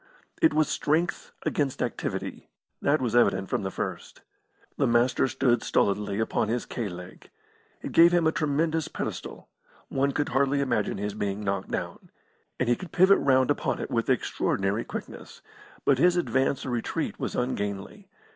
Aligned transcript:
It 0.41 0.51
was 0.55 0.67
strength 0.67 1.31
against 1.45 1.79
activity 1.79 2.49
that 2.81 3.01
was 3.03 3.15
evident 3.15 3.49
from 3.49 3.61
the 3.61 3.69
first. 3.69 4.21
The 4.75 4.87
Master 4.87 5.27
stood 5.27 5.61
stolidly 5.61 6.19
upon 6.19 6.47
his 6.47 6.65
K 6.65 6.89
leg. 6.89 7.29
It 7.83 7.91
gave 7.91 8.11
him 8.11 8.25
a 8.25 8.31
tremendous 8.31 8.87
pedestal; 8.87 9.47
one 9.89 10.11
could 10.11 10.29
hardly 10.29 10.59
imagine 10.59 10.97
his 10.97 11.13
being 11.13 11.43
knocked 11.43 11.69
down. 11.69 12.09
And 12.59 12.67
he 12.67 12.75
could 12.75 12.91
pivot 12.91 13.19
round 13.19 13.51
upon 13.51 13.77
it 13.79 13.91
with 13.91 14.09
extraordinary 14.09 14.83
quickness; 14.83 15.43
but 15.85 15.99
his 15.99 16.17
advance 16.17 16.65
or 16.65 16.71
retreat 16.71 17.19
was 17.19 17.35
ungainly. 17.35 18.09